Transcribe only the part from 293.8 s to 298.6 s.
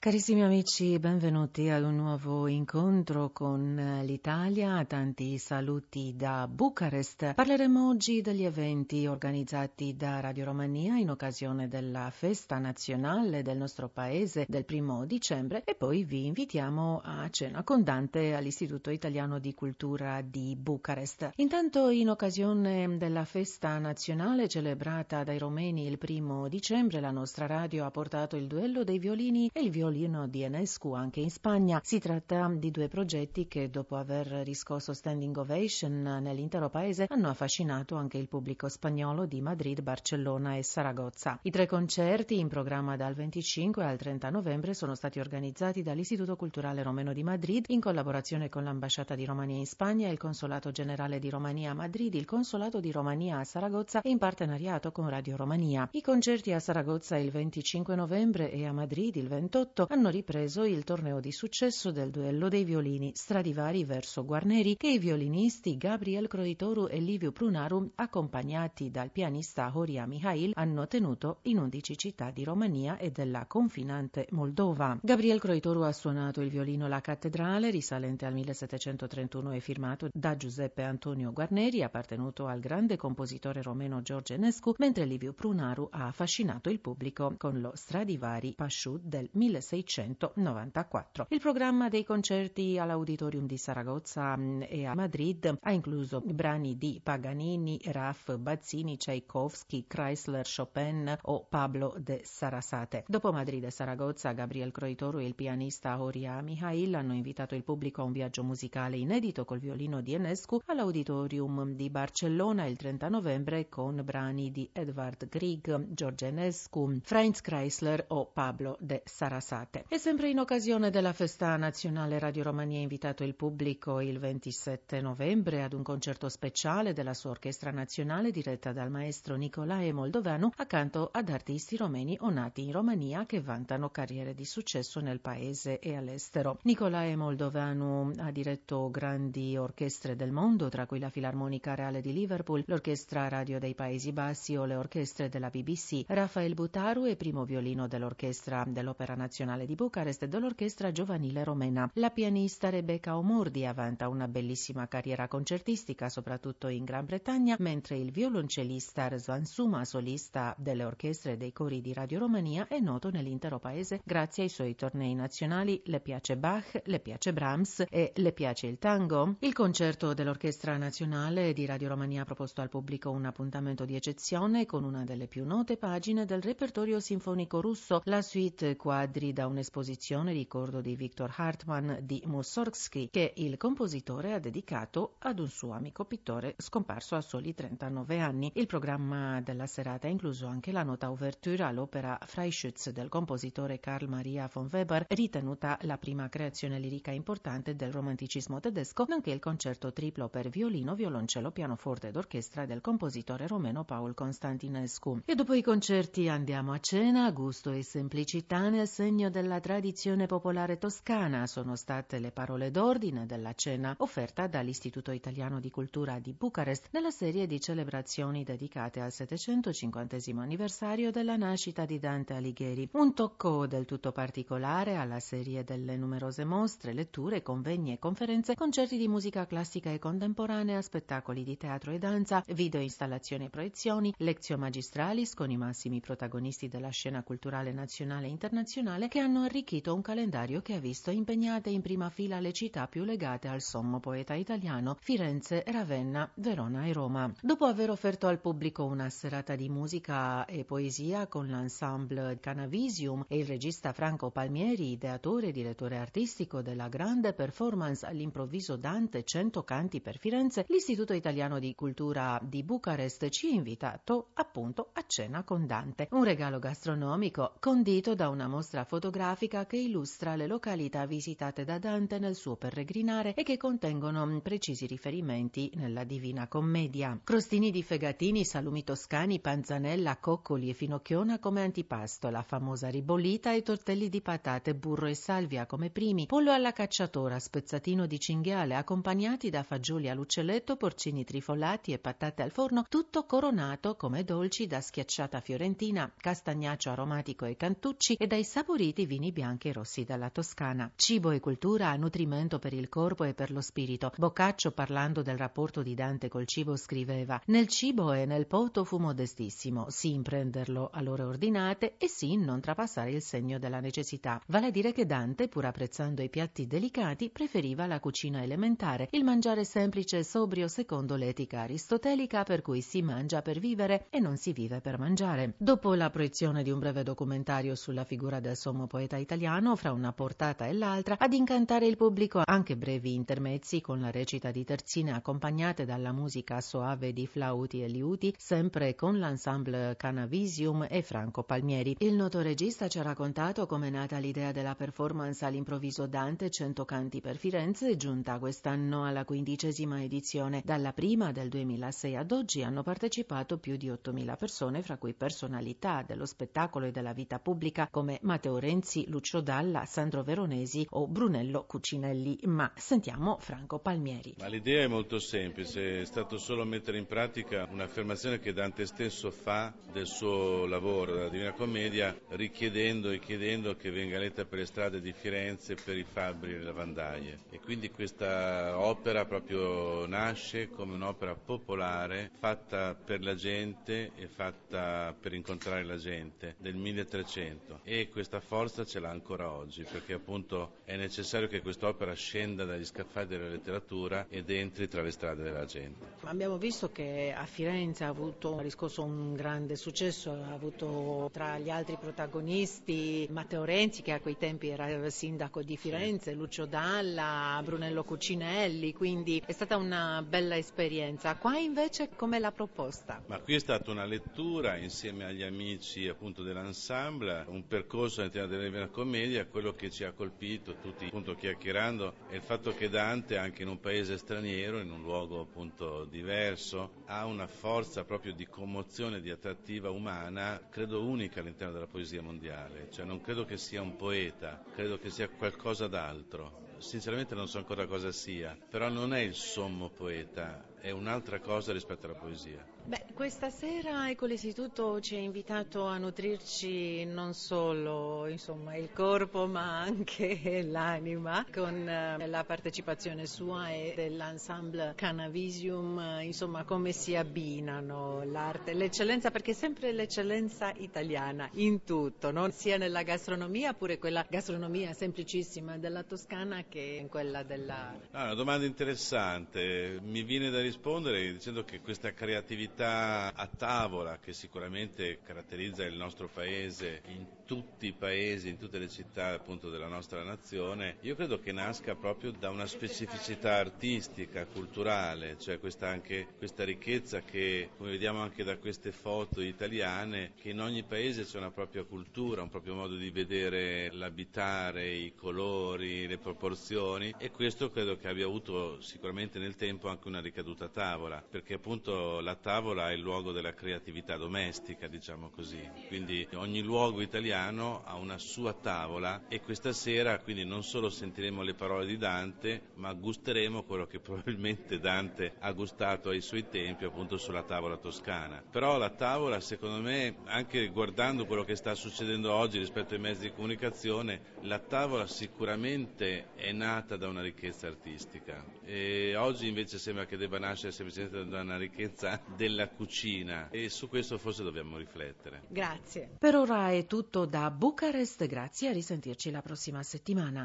come dolci da schiacciata fiorentina, castagnaccio aromatico e cantucci e dai